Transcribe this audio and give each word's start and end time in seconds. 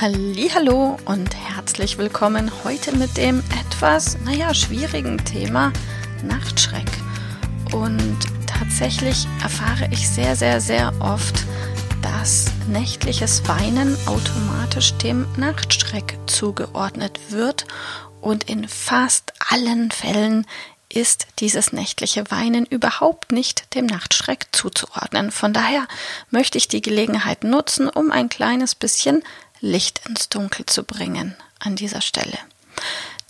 Hallo 0.00 0.98
und 1.04 1.34
herzlich 1.36 1.98
willkommen 1.98 2.50
heute 2.64 2.94
mit 2.96 3.16
dem 3.16 3.42
etwas, 3.60 4.18
naja, 4.24 4.52
schwierigen 4.52 5.24
Thema 5.24 5.72
Nachtschreck. 6.24 6.90
Und 7.72 8.18
tatsächlich 8.46 9.26
erfahre 9.40 9.88
ich 9.92 10.08
sehr, 10.08 10.34
sehr, 10.34 10.60
sehr 10.60 10.92
oft, 10.98 11.44
dass 12.02 12.46
nächtliches 12.66 13.46
Weinen 13.48 13.96
automatisch 14.06 14.94
dem 14.94 15.26
Nachtschreck 15.36 16.18
zugeordnet 16.26 17.18
wird 17.30 17.64
und 18.20 18.50
in 18.50 18.66
fast 18.68 19.32
allen 19.48 19.92
Fällen 19.92 20.44
ist 20.88 21.26
dieses 21.38 21.72
nächtliche 21.72 22.30
Weinen 22.30 22.66
überhaupt 22.66 23.32
nicht 23.32 23.74
dem 23.74 23.86
Nachtschreck 23.86 24.46
zuzuordnen. 24.52 25.30
Von 25.30 25.52
daher 25.52 25.86
möchte 26.30 26.58
ich 26.58 26.68
die 26.68 26.82
Gelegenheit 26.82 27.42
nutzen, 27.44 27.88
um 27.88 28.10
ein 28.10 28.28
kleines 28.28 28.74
bisschen 28.74 29.22
Licht 29.64 30.02
ins 30.06 30.28
Dunkel 30.28 30.66
zu 30.66 30.84
bringen 30.84 31.34
an 31.58 31.74
dieser 31.74 32.02
Stelle. 32.02 32.38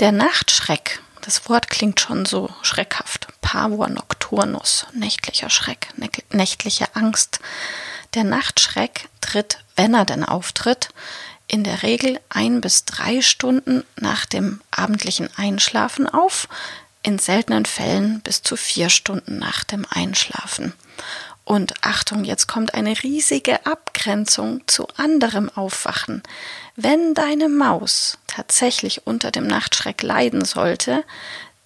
Der 0.01 0.11
Nachtschreck, 0.11 1.01
das 1.21 1.49
Wort 1.49 1.71
klingt 1.71 2.01
schon 2.01 2.27
so 2.27 2.51
schreckhaft. 2.63 3.29
Pavor 3.41 3.89
nocturnus, 3.89 4.87
nächtlicher 4.93 5.49
Schreck, 5.49 5.89
nächtliche 6.33 6.97
Angst. 6.97 7.39
Der 8.15 8.25
Nachtschreck 8.25 9.09
tritt, 9.21 9.63
wenn 9.77 9.95
er 9.95 10.05
denn 10.05 10.25
auftritt, 10.25 10.89
in 11.47 11.63
der 11.63 11.85
Regel 11.85 12.19
ein 12.31 12.61
bis 12.61 12.85
drei 12.85 13.23
Stunden 13.23 13.85
nach 13.95 14.27
dem 14.27 14.61
abendlichen 14.73 15.29
Einschlafen 15.37 16.09
auf, 16.09 16.49
in 17.05 17.21
seltenen 17.21 17.65
Fällen 17.65 18.23
bis 18.23 18.43
zu 18.43 18.57
vier 18.57 18.91
Stunden 18.91 19.39
nach 19.39 19.63
dem 19.63 19.87
Einschlafen. 19.89 20.73
Und 21.45 21.75
Achtung, 21.83 22.25
jetzt 22.25 22.47
kommt 22.47 22.75
eine 22.75 23.03
riesige 23.03 23.67
Abgrenzung 23.67 24.63
zu 24.67 24.89
anderem 24.97 25.51
Aufwachen. 25.51 26.23
Wenn 26.75 27.13
deine 27.15 27.49
Maus 27.49 28.19
tatsächlich 28.27 29.07
unter 29.07 29.31
dem 29.31 29.47
Nachtschreck 29.47 30.03
leiden 30.03 30.45
sollte, 30.45 31.05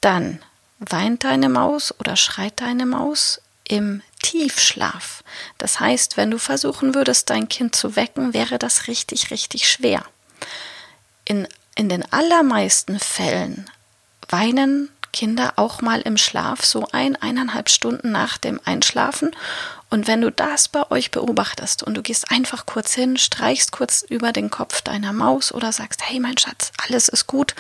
dann 0.01 0.41
weint 0.81 1.25
deine 1.25 1.49
Maus 1.49 1.95
oder 2.01 2.17
schreit 2.17 2.61
deine 2.61 2.87
Maus 2.87 3.41
im 3.69 4.03
Tiefschlaf. 4.23 5.23
Das 5.59 5.79
heißt, 5.79 6.17
wenn 6.17 6.31
du 6.31 6.39
versuchen 6.39 6.95
würdest, 6.95 7.31
dein 7.31 7.49
Kind 7.49 7.77
zu 7.77 7.95
wecken, 7.95 8.35
wäre 8.35 8.59
das 8.59 8.89
richtig, 8.89 9.31
richtig 9.31 9.71
schwer. 9.71 10.05
In, 11.25 11.47
in 11.77 11.89
den 11.89 12.11
allermeisten 12.13 12.99
Fällen 12.99 13.71
weinen 14.29 14.89
Kinder 15.13 15.55
auch 15.57 15.81
mal 15.81 16.01
im 16.01 16.17
Schlaf, 16.17 16.65
so 16.65 16.87
ein, 16.93 17.17
eineinhalb 17.17 17.69
Stunden 17.71 18.13
nach 18.13 18.39
dem 18.39 18.61
Einschlafen. 18.65 19.31
Und 19.91 20.07
wenn 20.07 20.21
du 20.21 20.31
das 20.31 20.69
bei 20.69 20.91
euch 20.91 21.11
beobachtest 21.11 21.83
und 21.83 21.95
du 21.95 22.03
gehst 22.03 22.31
einfach 22.31 22.67
kurz 22.67 22.95
hin, 22.95 23.17
streichst 23.17 23.73
kurz 23.73 24.03
über 24.03 24.33
den 24.33 24.51
Kopf 24.51 24.83
deiner 24.83 25.13
Maus 25.13 25.53
oder 25.53 25.73
sagst, 25.73 26.03
hey 26.05 26.21
mein 26.21 26.37
Schatz, 26.37 26.73
alles 26.87 27.09
ist 27.09 27.27
gut 27.27 27.55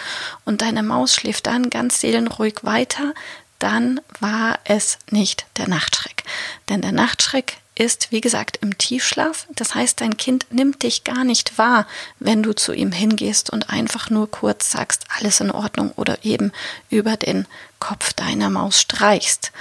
und 0.44 0.60
deine 0.60 0.82
Maus 0.82 1.14
schläft 1.14 1.46
dann 1.46 1.70
ganz 1.70 2.00
seelenruhig 2.00 2.56
weiter, 2.62 3.14
dann 3.58 4.00
war 4.20 4.58
es 4.64 4.98
nicht 5.10 5.46
der 5.56 5.68
Nachtschreck. 5.68 6.24
Denn 6.68 6.82
der 6.82 6.92
Nachtschreck 6.92 7.56
ist, 7.78 8.10
wie 8.10 8.20
gesagt, 8.20 8.58
im 8.60 8.76
Tiefschlaf. 8.76 9.46
Das 9.54 9.74
heißt, 9.74 10.00
dein 10.00 10.16
Kind 10.16 10.46
nimmt 10.50 10.82
dich 10.82 11.04
gar 11.04 11.24
nicht 11.24 11.58
wahr, 11.58 11.86
wenn 12.18 12.42
du 12.42 12.54
zu 12.54 12.72
ihm 12.72 12.92
hingehst 12.92 13.50
und 13.50 13.70
einfach 13.70 14.10
nur 14.10 14.30
kurz 14.30 14.70
sagst, 14.70 15.04
alles 15.16 15.40
in 15.40 15.50
Ordnung 15.50 15.92
oder 15.92 16.24
eben 16.24 16.52
über 16.90 17.16
den 17.16 17.46
Kopf 17.78 18.12
deiner 18.12 18.50
Maus 18.50 18.80
streichst. 18.80 19.52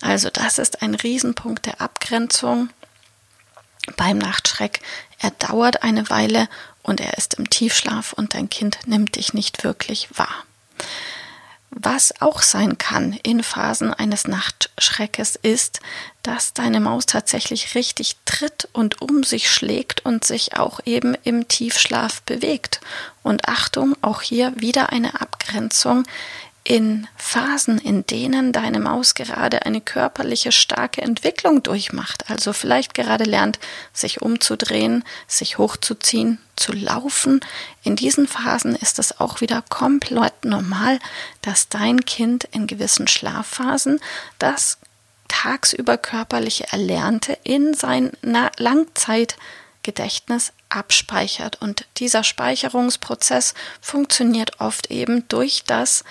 Also 0.00 0.30
das 0.30 0.58
ist 0.58 0.82
ein 0.82 0.94
Riesenpunkt 0.94 1.66
der 1.66 1.80
Abgrenzung 1.80 2.70
beim 3.96 4.18
Nachtschreck. 4.18 4.80
Er 5.18 5.30
dauert 5.32 5.82
eine 5.82 6.08
Weile 6.10 6.48
und 6.82 7.00
er 7.00 7.18
ist 7.18 7.34
im 7.34 7.50
Tiefschlaf 7.50 8.12
und 8.12 8.34
dein 8.34 8.48
Kind 8.48 8.78
nimmt 8.86 9.16
dich 9.16 9.34
nicht 9.34 9.64
wirklich 9.64 10.08
wahr. 10.16 10.44
Was 11.70 12.22
auch 12.22 12.40
sein 12.40 12.78
kann 12.78 13.12
in 13.22 13.42
Phasen 13.42 13.92
eines 13.92 14.26
Nachtschreckes 14.26 15.36
ist, 15.36 15.80
dass 16.22 16.54
deine 16.54 16.80
Maus 16.80 17.06
tatsächlich 17.06 17.74
richtig 17.74 18.16
tritt 18.24 18.68
und 18.72 19.02
um 19.02 19.22
sich 19.22 19.50
schlägt 19.50 20.04
und 20.04 20.24
sich 20.24 20.56
auch 20.56 20.80
eben 20.86 21.14
im 21.24 21.46
Tiefschlaf 21.46 22.22
bewegt. 22.22 22.80
Und 23.22 23.48
Achtung, 23.48 23.96
auch 24.00 24.22
hier 24.22 24.52
wieder 24.56 24.90
eine 24.92 25.20
Abgrenzung 25.20 26.04
in 26.68 27.08
Phasen, 27.16 27.78
in 27.78 28.04
denen 28.04 28.52
deine 28.52 28.78
Maus 28.78 29.14
gerade 29.14 29.64
eine 29.64 29.80
körperliche 29.80 30.52
starke 30.52 31.00
Entwicklung 31.00 31.62
durchmacht, 31.62 32.28
also 32.28 32.52
vielleicht 32.52 32.92
gerade 32.92 33.24
lernt, 33.24 33.58
sich 33.94 34.20
umzudrehen, 34.20 35.02
sich 35.26 35.56
hochzuziehen, 35.56 36.42
zu 36.56 36.72
laufen, 36.72 37.40
in 37.84 37.96
diesen 37.96 38.28
Phasen 38.28 38.76
ist 38.76 38.98
es 38.98 39.18
auch 39.18 39.40
wieder 39.40 39.64
komplett 39.70 40.44
normal, 40.44 40.98
dass 41.40 41.70
dein 41.70 42.04
Kind 42.04 42.44
in 42.52 42.66
gewissen 42.66 43.08
Schlafphasen 43.08 43.98
das 44.38 44.76
tagsüber 45.28 45.96
körperliche 45.96 46.70
Erlernte 46.70 47.38
in 47.44 47.72
sein 47.72 48.12
Langzeitgedächtnis 48.22 50.52
abspeichert. 50.68 51.62
Und 51.62 51.86
dieser 51.96 52.24
Speicherungsprozess 52.24 53.54
funktioniert 53.80 54.60
oft 54.60 54.90
eben 54.90 55.26
durch 55.28 55.62
das 55.64 56.04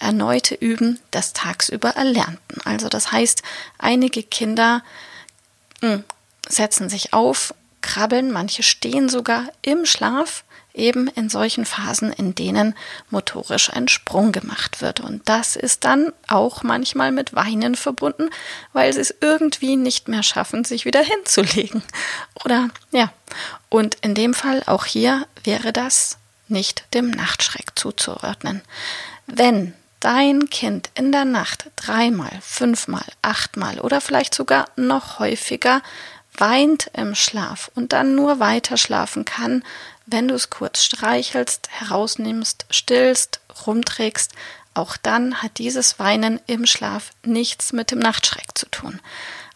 erneute 0.00 0.54
Üben 0.54 0.98
des 1.12 1.32
tagsüber 1.32 1.90
Erlernten. 1.90 2.60
Also 2.64 2.88
das 2.88 3.12
heißt, 3.12 3.42
einige 3.78 4.22
Kinder 4.22 4.82
hm, 5.80 6.04
setzen 6.48 6.88
sich 6.88 7.12
auf, 7.12 7.54
krabbeln, 7.80 8.30
manche 8.30 8.62
stehen 8.62 9.08
sogar 9.08 9.44
im 9.62 9.86
Schlaf, 9.86 10.44
eben 10.74 11.08
in 11.08 11.28
solchen 11.28 11.64
Phasen, 11.64 12.12
in 12.12 12.34
denen 12.34 12.74
motorisch 13.10 13.70
ein 13.70 13.88
Sprung 13.88 14.32
gemacht 14.32 14.80
wird. 14.80 15.00
Und 15.00 15.28
das 15.28 15.56
ist 15.56 15.84
dann 15.84 16.12
auch 16.28 16.62
manchmal 16.62 17.12
mit 17.12 17.34
Weinen 17.34 17.74
verbunden, 17.74 18.30
weil 18.72 18.92
sie 18.92 19.00
es 19.00 19.14
irgendwie 19.20 19.76
nicht 19.76 20.08
mehr 20.08 20.22
schaffen, 20.22 20.64
sich 20.64 20.84
wieder 20.84 21.02
hinzulegen. 21.02 21.82
Oder 22.44 22.70
ja. 22.92 23.12
Und 23.68 23.96
in 24.02 24.14
dem 24.14 24.34
Fall 24.34 24.62
auch 24.66 24.84
hier 24.84 25.26
wäre 25.44 25.72
das 25.72 26.18
nicht 26.48 26.84
dem 26.94 27.10
Nachtschreck 27.10 27.72
zuzuordnen. 27.78 28.62
Wenn 29.26 29.74
dein 30.00 30.50
Kind 30.50 30.90
in 30.94 31.12
der 31.12 31.24
Nacht 31.24 31.70
dreimal, 31.76 32.32
fünfmal, 32.40 33.04
achtmal 33.22 33.80
oder 33.80 34.00
vielleicht 34.00 34.34
sogar 34.34 34.66
noch 34.76 35.18
häufiger 35.18 35.82
weint 36.36 36.90
im 36.94 37.14
Schlaf 37.14 37.70
und 37.74 37.92
dann 37.92 38.14
nur 38.14 38.40
weiter 38.40 38.76
schlafen 38.76 39.24
kann, 39.24 39.62
wenn 40.06 40.28
du 40.28 40.34
es 40.34 40.50
kurz 40.50 40.82
streichelst, 40.82 41.68
herausnimmst, 41.70 42.66
stillst, 42.70 43.40
rumträgst, 43.66 44.32
auch 44.74 44.96
dann 44.96 45.42
hat 45.42 45.58
dieses 45.58 45.98
Weinen 45.98 46.40
im 46.46 46.66
Schlaf 46.66 47.10
nichts 47.24 47.72
mit 47.72 47.90
dem 47.90 47.98
Nachtschreck 47.98 48.56
zu 48.56 48.66
tun. 48.66 49.00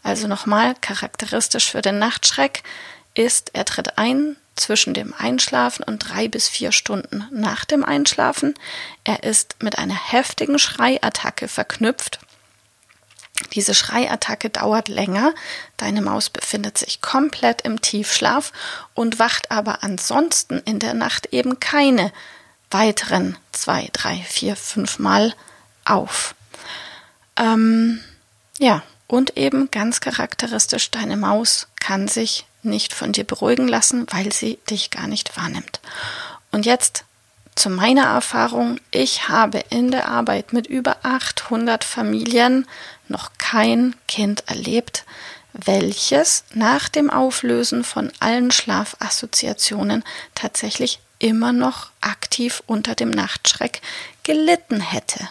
Also 0.02 0.26
nochmal 0.28 0.74
charakteristisch 0.80 1.70
für 1.70 1.80
den 1.80 1.98
Nachtschreck 1.98 2.62
ist, 3.14 3.50
er 3.54 3.64
tritt 3.64 3.96
ein, 3.96 4.36
zwischen 4.56 4.94
dem 4.94 5.14
Einschlafen 5.16 5.84
und 5.84 5.98
drei 5.98 6.28
bis 6.28 6.48
vier 6.48 6.72
Stunden 6.72 7.26
nach 7.30 7.64
dem 7.64 7.84
Einschlafen. 7.84 8.54
Er 9.04 9.22
ist 9.22 9.56
mit 9.62 9.78
einer 9.78 9.94
heftigen 9.94 10.58
Schreiattacke 10.58 11.48
verknüpft. 11.48 12.20
Diese 13.52 13.74
Schreiattacke 13.74 14.50
dauert 14.50 14.88
länger. 14.88 15.34
Deine 15.76 16.02
Maus 16.02 16.30
befindet 16.30 16.78
sich 16.78 17.00
komplett 17.00 17.62
im 17.62 17.80
Tiefschlaf 17.80 18.52
und 18.94 19.18
wacht 19.18 19.50
aber 19.50 19.82
ansonsten 19.82 20.58
in 20.64 20.78
der 20.78 20.94
Nacht 20.94 21.26
eben 21.32 21.58
keine 21.58 22.12
weiteren 22.70 23.36
zwei, 23.52 23.88
drei, 23.92 24.16
vier, 24.28 24.56
fünf 24.56 24.98
Mal 24.98 25.34
auf. 25.84 26.34
Ähm, 27.36 28.00
ja, 28.58 28.82
und 29.06 29.36
eben 29.36 29.70
ganz 29.70 30.00
charakteristisch, 30.00 30.90
deine 30.90 31.16
Maus 31.16 31.68
kann 31.80 32.08
sich 32.08 32.46
nicht 32.64 32.92
von 32.92 33.12
dir 33.12 33.24
beruhigen 33.24 33.68
lassen, 33.68 34.06
weil 34.10 34.32
sie 34.32 34.58
dich 34.70 34.90
gar 34.90 35.06
nicht 35.06 35.36
wahrnimmt. 35.36 35.80
Und 36.50 36.66
jetzt 36.66 37.04
zu 37.54 37.70
meiner 37.70 38.04
Erfahrung, 38.04 38.80
ich 38.90 39.28
habe 39.28 39.62
in 39.70 39.90
der 39.90 40.08
Arbeit 40.08 40.52
mit 40.52 40.66
über 40.66 40.96
800 41.02 41.84
Familien 41.84 42.66
noch 43.08 43.30
kein 43.38 43.94
Kind 44.08 44.44
erlebt, 44.48 45.04
welches 45.52 46.44
nach 46.52 46.88
dem 46.88 47.10
Auflösen 47.10 47.84
von 47.84 48.10
allen 48.18 48.50
Schlafassoziationen 48.50 50.02
tatsächlich 50.34 50.98
immer 51.20 51.52
noch 51.52 51.90
aktiv 52.00 52.62
unter 52.66 52.96
dem 52.96 53.10
Nachtschreck 53.10 53.80
gelitten 54.24 54.80
hätte. 54.80 55.28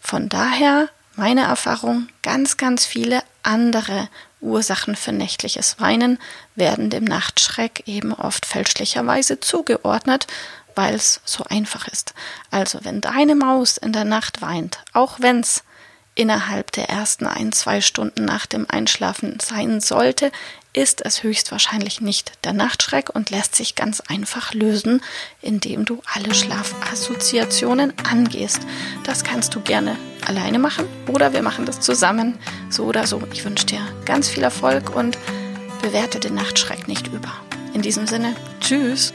Von 0.00 0.30
daher 0.30 0.88
meine 1.16 1.42
Erfahrung, 1.42 2.08
ganz, 2.22 2.56
ganz 2.56 2.86
viele 2.86 3.22
andere 3.42 4.08
Ursachen 4.40 4.96
für 4.96 5.12
nächtliches 5.12 5.80
Weinen 5.80 6.18
werden 6.54 6.90
dem 6.90 7.04
Nachtschreck 7.04 7.82
eben 7.86 8.12
oft 8.12 8.46
fälschlicherweise 8.46 9.40
zugeordnet, 9.40 10.26
weil 10.74 10.94
es 10.94 11.20
so 11.24 11.44
einfach 11.44 11.88
ist. 11.88 12.14
Also 12.50 12.80
wenn 12.82 13.00
deine 13.00 13.34
Maus 13.34 13.76
in 13.76 13.92
der 13.92 14.04
Nacht 14.04 14.40
weint, 14.42 14.78
auch 14.92 15.18
wenn 15.20 15.40
es 15.40 15.64
innerhalb 16.18 16.72
der 16.72 16.88
ersten 16.88 17.26
ein, 17.26 17.52
zwei 17.52 17.80
Stunden 17.80 18.24
nach 18.24 18.44
dem 18.44 18.66
Einschlafen 18.68 19.38
sein 19.40 19.80
sollte, 19.80 20.32
ist 20.72 21.04
es 21.04 21.22
höchstwahrscheinlich 21.22 22.00
nicht 22.00 22.32
der 22.44 22.52
Nachtschreck 22.52 23.08
und 23.14 23.30
lässt 23.30 23.54
sich 23.54 23.76
ganz 23.76 24.00
einfach 24.00 24.52
lösen, 24.52 25.00
indem 25.40 25.84
du 25.84 26.02
alle 26.12 26.34
Schlafassoziationen 26.34 27.92
angehst. 28.10 28.60
Das 29.04 29.22
kannst 29.22 29.54
du 29.54 29.60
gerne 29.60 29.96
alleine 30.26 30.58
machen 30.58 30.86
oder 31.06 31.32
wir 31.32 31.42
machen 31.42 31.66
das 31.66 31.80
zusammen, 31.80 32.36
so 32.68 32.84
oder 32.84 33.06
so. 33.06 33.22
Ich 33.32 33.44
wünsche 33.44 33.66
dir 33.66 33.80
ganz 34.04 34.28
viel 34.28 34.42
Erfolg 34.42 34.94
und 34.94 35.16
bewerte 35.82 36.18
den 36.18 36.34
Nachtschreck 36.34 36.88
nicht 36.88 37.06
über. 37.06 37.32
In 37.74 37.82
diesem 37.82 38.08
Sinne, 38.08 38.34
tschüss. 38.60 39.14